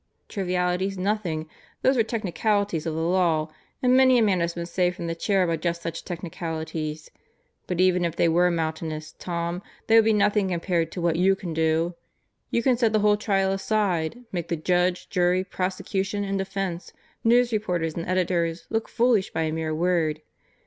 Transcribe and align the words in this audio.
"Trivialities 0.27 0.97
nothing! 0.97 1.47
Those 1.83 1.95
are 1.95 2.01
technicalities 2.01 2.87
of 2.87 2.95
the 2.95 3.01
law; 3.03 3.51
and 3.83 3.95
many 3.95 4.17
a 4.17 4.23
man 4.23 4.39
has 4.39 4.55
been 4.55 4.65
saved 4.65 4.95
from 4.95 5.05
the 5.05 5.13
chair 5.13 5.45
by 5.45 5.57
just 5.57 5.83
such 5.83 6.03
techni 6.03 6.31
calities. 6.31 7.11
But 7.67 7.79
even 7.79 8.03
if 8.03 8.15
they 8.15 8.27
were 8.27 8.49
mountainous, 8.49 9.13
Tom, 9.19 9.61
they 9.85 9.93
would 9.97 10.05
be 10.05 10.11
nothing 10.11 10.47
compared 10.49 10.91
to 10.93 11.01
what 11.01 11.17
you 11.17 11.35
can 11.35 11.53
do. 11.53 11.93
You 12.49 12.63
can 12.63 12.77
set 12.77 12.93
the 12.93 13.01
whole 13.01 13.15
trial 13.15 13.51
aside, 13.51 14.25
make 14.31 14.47
the 14.47 14.55
judge, 14.57 15.07
jury, 15.11 15.43
prosecution 15.43 16.23
and 16.23 16.39
defense, 16.39 16.93
news 17.23 17.51
reporters 17.51 17.93
and 17.93 18.09
editors 18.09 18.65
look 18.71 18.89
foolish 18.89 19.29
by 19.29 19.43
a 19.43 19.51
mere 19.53 19.71
word. 19.75 20.23